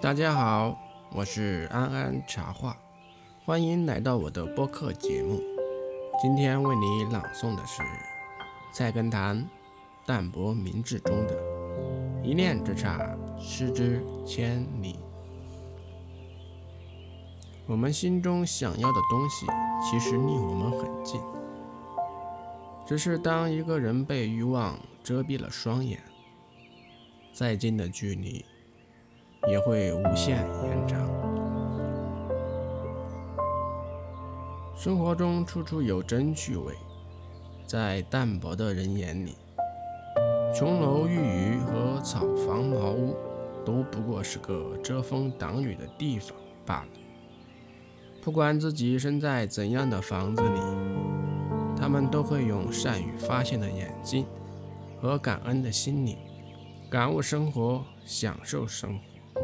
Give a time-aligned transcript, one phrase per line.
[0.00, 0.76] 大家好，
[1.12, 2.76] 我是安安茶话，
[3.44, 5.40] 欢迎来到我的播客节目。
[6.20, 7.82] 今天为你朗诵的是
[8.72, 9.38] 《菜根谭·
[10.04, 11.36] 淡泊明志》中的
[12.22, 14.98] 一念之差，失之千里。
[17.66, 19.46] 我们心中想要的东西，
[19.82, 21.20] 其实离我们很近，
[22.84, 26.02] 只是当一个人被欲望遮蔽了双眼，
[27.32, 28.44] 再近的距离。
[29.48, 31.00] 也会无限延长。
[34.76, 36.72] 生活中处处有真趣味，
[37.66, 39.34] 在淡泊的人眼里，
[40.54, 43.16] 琼楼玉宇和草房茅屋
[43.64, 46.88] 都不过是个遮风挡雨的地方罢了。
[48.22, 50.60] 不管自己身在怎样的房子里，
[51.76, 54.24] 他们都会用善于发现的眼睛
[55.00, 56.16] 和感恩的心灵，
[56.92, 59.40] 感悟生活，享受生活。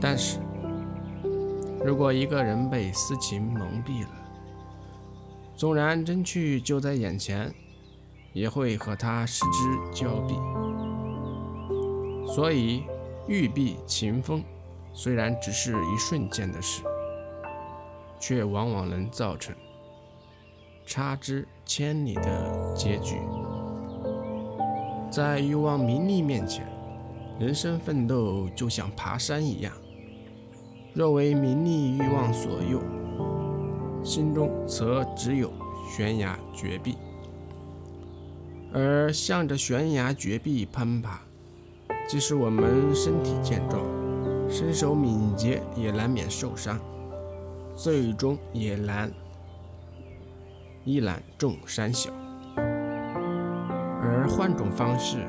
[0.00, 0.38] 但是，
[1.84, 4.10] 如果一个人被私情蒙蔽了，
[5.56, 7.52] 纵然真趣就在眼前，
[8.32, 10.36] 也会和他失之交臂。
[12.32, 12.84] 所以，
[13.26, 14.40] 玉璧晴风
[14.92, 16.84] 虽然只是一瞬间的事，
[18.20, 19.52] 却往往能造成
[20.86, 23.16] 差之千里的结局。
[25.14, 26.66] 在欲望名利面前，
[27.38, 29.72] 人生奋斗就像爬山一样。
[30.92, 32.82] 若为名利欲望所诱，
[34.02, 35.52] 心中则只有
[35.88, 36.96] 悬崖绝壁。
[38.72, 41.20] 而向着悬崖绝壁攀爬，
[42.08, 43.84] 即使我们身体健壮、
[44.50, 46.76] 身手敏捷，也难免受伤，
[47.76, 49.12] 最终也难
[50.84, 52.10] 一览众山小。
[54.14, 55.26] 而换种方式，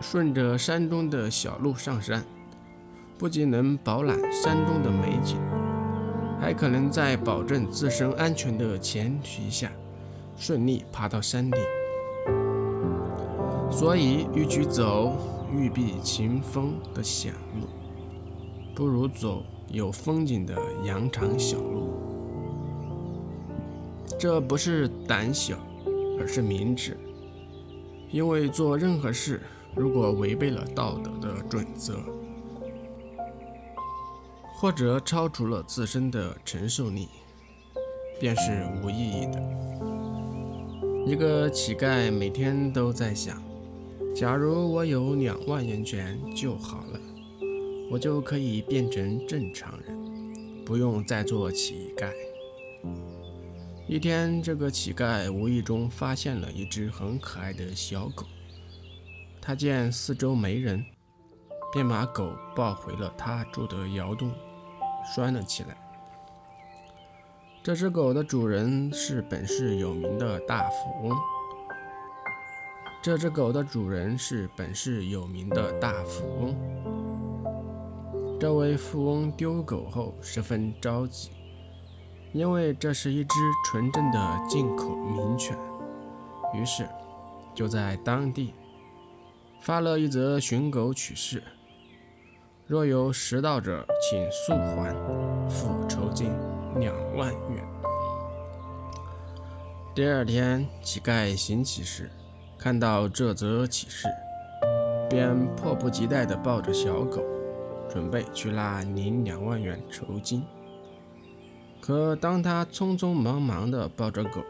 [0.00, 2.22] 顺着山中的小路上山。
[3.18, 5.36] 不仅能饱览山中的美景，
[6.40, 9.70] 还可能在保证自身安全的前提下，
[10.36, 11.60] 顺利爬到山顶。
[13.70, 15.16] 所以，与其走
[15.52, 17.66] 玉璧晴风的险路，
[18.74, 20.54] 不如走有风景的
[20.84, 21.94] 羊肠小路。
[24.18, 25.56] 这不是胆小，
[26.18, 26.96] 而是明智。
[28.14, 29.40] 因为做任何事，
[29.74, 31.98] 如果违背了道德的准则，
[34.54, 37.08] 或者超出了自身的承受力，
[38.20, 39.42] 便是无意义的。
[41.04, 43.42] 一个乞丐每天都在想：
[44.14, 47.00] 假如我有两万元钱就好了，
[47.90, 52.12] 我就可以变成正常人，不用再做乞丐。
[53.86, 58.24] 一天，这个乞丐无意中发现了一只很可爱的小狗，
[59.42, 60.82] 他见四周没人，
[61.72, 64.32] 便把狗抱回了他住的窑洞。
[65.14, 65.76] 拴了起来。
[67.62, 71.14] 这只狗的主人是本市有名的大富翁。
[73.02, 76.56] 这只狗的主人是本市有名的大富翁。
[78.40, 81.28] 这位富翁丢狗后十分着急，
[82.34, 83.34] 因为这是一只
[83.64, 85.56] 纯正的进口名犬。
[86.52, 86.84] 于是
[87.54, 88.52] 就在当地
[89.60, 91.40] 发了一则寻狗启事。
[92.66, 94.92] 若有拾到者，请速还，
[95.48, 96.32] 付酬金
[96.80, 97.64] 两万元。
[99.94, 102.10] 第二天，乞丐行乞时，
[102.58, 104.08] 看到这则启事，
[105.08, 107.22] 便迫不及待地抱着小狗，
[107.88, 110.42] 准备去那领两万元酬金。
[111.86, 114.42] 可当他匆匆忙忙地抱着狗，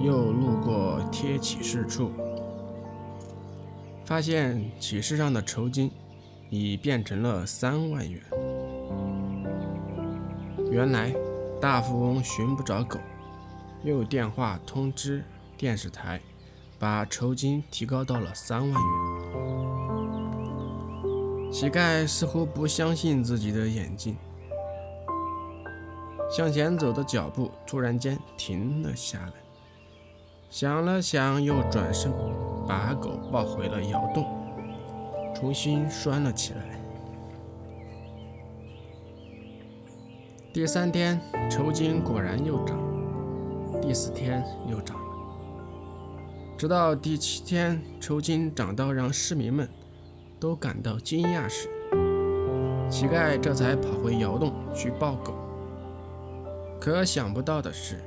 [0.00, 2.10] 又路过贴启事处，
[4.04, 5.92] 发现启事上的酬金。
[6.50, 8.22] 已变成了三万元。
[10.70, 11.12] 原来
[11.60, 13.00] 大富翁寻不着狗，
[13.82, 15.24] 又电话通知
[15.56, 16.20] 电视台，
[16.78, 18.80] 把酬金提高到了三万元。
[21.50, 24.16] 乞丐似乎不相信自己的眼睛，
[26.30, 29.32] 向前走的脚步突然间停了下来，
[30.50, 32.12] 想了想，又转身
[32.66, 34.26] 把狗抱回了窑洞。
[35.34, 36.80] 重新拴了起来。
[40.52, 42.76] 第三天，酬金果然又涨；
[43.82, 45.02] 第四天又涨了，
[46.56, 49.68] 直到第七天，酬金涨到让市民们
[50.38, 51.68] 都感到惊讶时，
[52.88, 55.34] 乞丐这才跑回窑洞去抱狗。
[56.80, 58.02] 可想不到的是，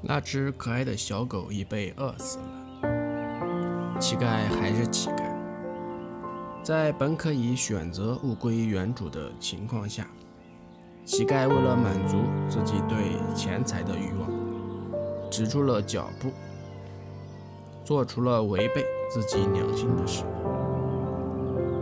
[0.00, 3.98] 那只可爱的小狗已被饿死了。
[4.00, 5.30] 乞丐还是乞丐，
[6.62, 10.06] 在本可以选择物归原主的情况下，
[11.04, 12.18] 乞丐为了满足
[12.48, 14.30] 自己对钱财的欲望，
[15.30, 16.30] 止住了脚步，
[17.84, 20.24] 做出了违背自己良心的事。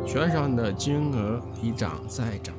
[0.06, 2.54] 悬赏的金额一涨再涨，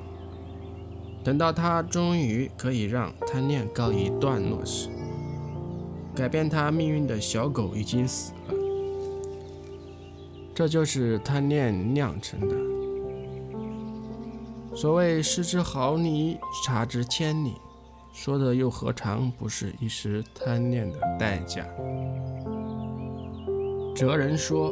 [1.26, 4.90] 等到他终于可以让贪念告一段落时，
[6.14, 8.54] 改变他命运的小狗已经死了。
[10.54, 12.56] 这就是贪念酿成的。
[14.76, 17.54] 所谓“失之毫厘，差之千里”，
[18.14, 21.66] 说的又何尝不是一时贪念的代价？
[23.96, 24.72] 哲人说：“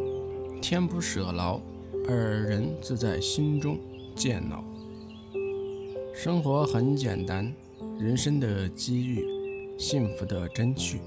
[0.61, 1.59] 天不舍劳。”
[2.07, 3.79] 而人自在心中
[4.15, 4.61] 渐老。
[6.13, 7.51] 生活很简单，
[7.99, 9.25] 人生的机遇、
[9.79, 11.01] 幸福的争取，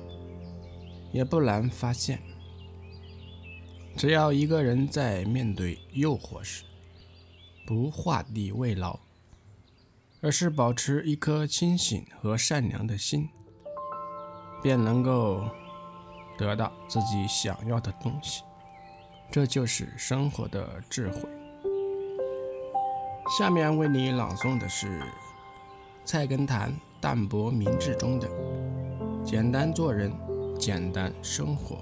[1.12, 2.20] 也不难发现。
[3.96, 6.64] 只要一个人在面对诱惑时，
[7.64, 8.98] 不画地为牢，
[10.20, 13.28] 而是保持一颗清醒和善良的心，
[14.60, 15.48] 便能够
[16.36, 18.42] 得到自己想要的东西。
[19.30, 21.45] 这就是生活的智慧。
[23.28, 25.00] 下面为你朗诵的是
[26.04, 26.70] 《菜根谭·
[27.00, 28.28] 淡泊明志》中的
[29.26, 30.16] “简单做人，
[30.56, 31.78] 简单生活”。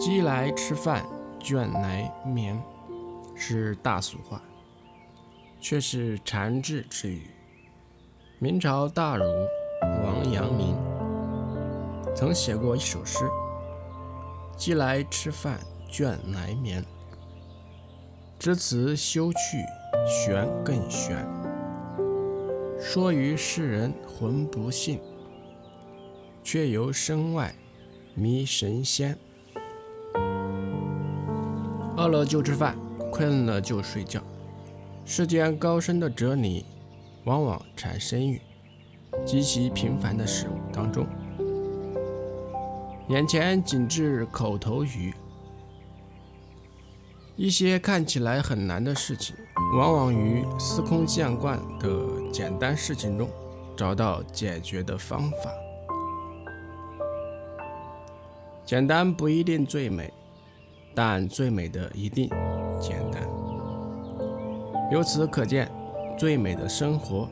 [0.00, 1.06] 饥来吃饭，
[1.38, 2.60] 倦来眠，
[3.36, 4.42] 是大俗话，
[5.60, 7.30] 却是禅智之语。
[8.40, 9.24] 明朝大儒
[10.04, 10.76] 王阳明。
[12.16, 13.30] 曾写过一首诗
[14.58, 15.60] ：“饥来吃饭，
[15.92, 16.82] 倦来眠。
[18.38, 19.62] 知此休去，
[20.08, 21.24] 玄更玄。
[22.80, 24.98] 说于世人浑不信，
[26.42, 27.54] 却由身外
[28.14, 29.16] 迷神仙。
[31.96, 32.76] 饿了就吃饭，
[33.12, 34.20] 困了就睡觉。
[35.04, 36.64] 世间高深的哲理，
[37.24, 38.40] 往往产生于
[39.24, 41.06] 极其平凡的事物当中。”
[43.08, 45.12] 眼前仅至口头语，
[47.34, 49.34] 一些看起来很难的事情，
[49.78, 51.88] 往往于司空见惯的
[52.30, 53.28] 简单事情中
[53.74, 55.50] 找到解决的方法。
[58.64, 60.12] 简单不一定最美，
[60.94, 62.28] 但最美的一定
[62.78, 63.22] 简单。
[64.90, 65.70] 由此可见，
[66.18, 67.26] 最美的生活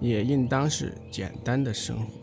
[0.00, 2.21] 也应当是简单的生活。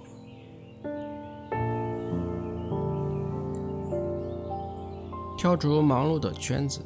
[5.40, 6.82] 跳出忙碌的圈子，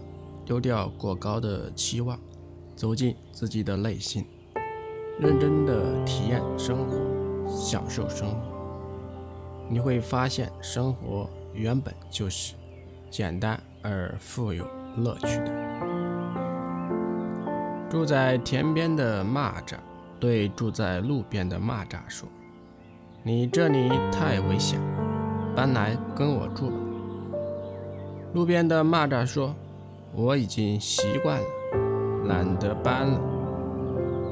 [0.46, 2.20] 丢掉过高的期望，
[2.76, 4.24] 走进自己的内心，
[5.20, 8.38] 认真的体验生活，享受生活。
[9.68, 12.54] 你会发现，生活原本就是
[13.10, 14.68] 简单而富有
[14.98, 15.52] 乐趣的。
[17.90, 19.78] 住在田边的蚂蚱
[20.20, 22.30] 对住在路边的蚂蚱说
[23.26, 24.80] ：“你这里太危险，
[25.56, 26.76] 搬来跟我住吧。”
[28.34, 29.54] 路边的蚂蚱说
[30.16, 31.48] ：“我已经习惯了，
[32.26, 33.22] 懒得搬了。”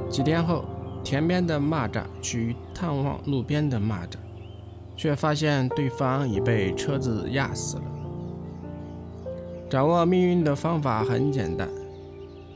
[0.09, 0.65] 几天后，
[1.03, 4.15] 田边的蚂蚱去探望路边的蚂蚱，
[4.95, 7.83] 却发现对方已被车子压死了。
[9.69, 11.69] 掌握命运的方法很简单，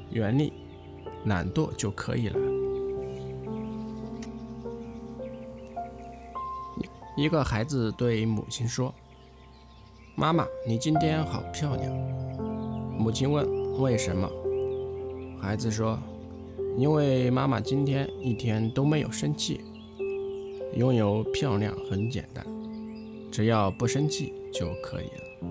[0.09, 0.51] 原力、
[1.25, 2.39] 懒惰就可以了。
[7.15, 8.91] 一个孩子对母亲说。
[10.17, 11.93] 妈妈，你今天好漂亮。
[12.97, 13.45] 母亲问
[13.83, 14.31] ：“为什么？”
[15.41, 15.99] 孩子说
[16.79, 19.59] ：“因为妈妈今天一天都没有生气。
[20.73, 22.47] 拥有漂亮很简单，
[23.29, 25.49] 只要不生气就可以了。”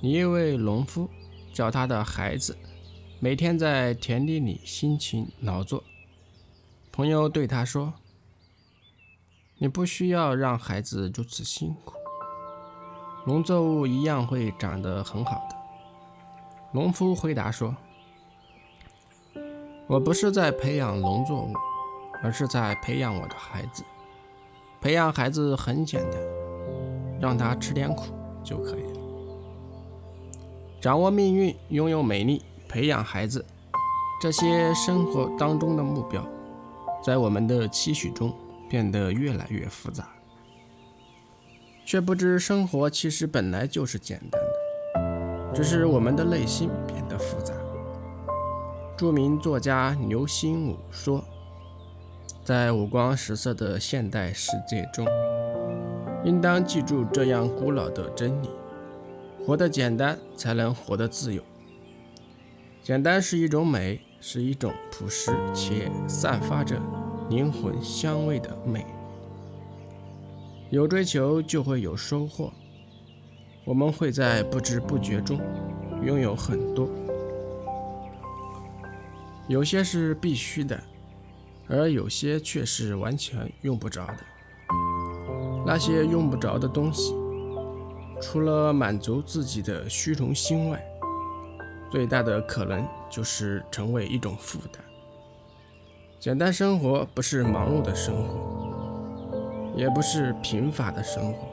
[0.00, 1.06] 一位农夫
[1.52, 2.56] 叫他的孩子
[3.20, 5.84] 每天在田地里辛勤劳作。
[6.90, 7.92] 朋友对他说
[9.60, 11.96] ：“你不需要让孩子如此辛苦。”
[13.24, 15.56] 农作物一样会长得很好的。
[16.72, 17.72] 农夫回答说
[19.86, 21.52] ：“我不是在培养农作物，
[22.20, 23.84] 而是在培养我的孩子。
[24.80, 26.20] 培养孩子很简单，
[27.20, 28.06] 让他吃点苦
[28.42, 29.00] 就可以了。
[30.80, 33.46] 掌握命运，拥有美丽，培养孩子，
[34.20, 36.26] 这些生活当中的目标，
[37.04, 38.34] 在我们的期许中
[38.68, 40.08] 变得越来越复杂。”
[41.84, 47.52] 却不知生活其实本来就是简单的，只是我们的内心变得复杂。
[48.96, 51.24] 著名作家刘心武说
[52.44, 55.06] ：“在五光十色的现代世界中，
[56.24, 58.48] 应当记住这样古老的真理：
[59.44, 61.42] 活得简单，才能活得自由。
[62.82, 66.76] 简单是一种美，是一种朴实且散发着
[67.28, 68.86] 灵魂香味的美。
[70.72, 72.50] 有追求就会有收获，
[73.62, 75.38] 我们会在不知不觉中
[76.02, 76.88] 拥有很多。
[79.48, 80.82] 有些是必须的。
[81.68, 84.18] 而有些却是完全用不着的。
[85.64, 87.14] 那些用不着的东西，
[88.20, 90.84] 除了满足自己的虚荣心外，
[91.90, 94.84] 最大的可能就是成为一种负担。
[96.18, 98.51] 简单生活不是忙碌的生活，
[99.74, 101.48] 也不是贫乏的生活。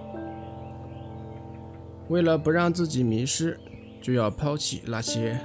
[2.10, 3.60] 为了不让自己迷失，
[4.02, 5.40] 就要抛弃那些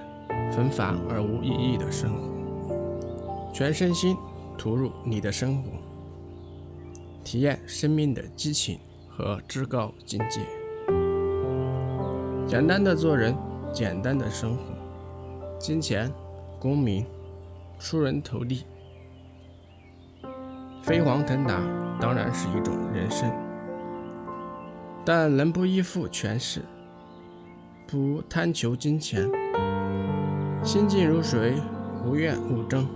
[0.52, 4.16] 纷繁而无意义的生活，全身心。
[4.56, 5.68] 投入你的生活，
[7.24, 8.78] 体验生命的激情
[9.08, 10.40] 和至高境界。
[12.46, 13.36] 简单的做人，
[13.72, 14.62] 简单的生活，
[15.58, 16.08] 金钱、
[16.60, 17.04] 功名、
[17.80, 18.64] 出人头地、
[20.84, 21.60] 飞黄腾达，
[22.00, 23.30] 当然是一种人生。
[25.04, 26.62] 但能不依附权势，
[27.86, 29.30] 不贪求金钱，
[30.62, 31.54] 心静如水，
[32.04, 32.88] 无怨无争。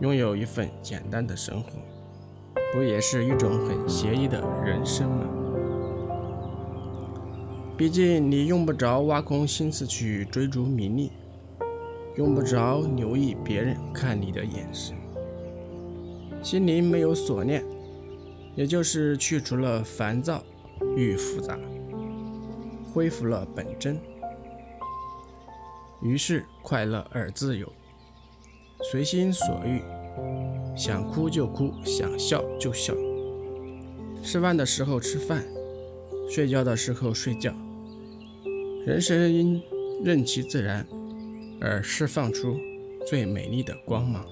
[0.00, 1.70] 拥有一份简单的生活，
[2.72, 5.24] 不也是一种很惬意的人生吗？
[7.76, 11.12] 毕竟你用不着挖空心思去追逐名利，
[12.16, 14.96] 用不着留意别人看你的眼神，
[16.42, 17.64] 心灵没有锁链，
[18.58, 20.42] 也就是去除了烦躁
[20.96, 21.56] 与复杂，
[22.92, 23.96] 恢复了本真，
[26.02, 27.72] 于是快乐而自由。
[28.90, 29.80] 随心所欲，
[30.76, 32.92] 想哭就哭，想笑就笑。
[34.24, 35.46] 吃饭的时候吃饭，
[36.28, 37.54] 睡觉的时候睡觉。
[38.84, 39.62] 人生应
[40.02, 40.84] 任其自然，
[41.60, 42.56] 而释放出
[43.06, 44.26] 最美丽的光芒。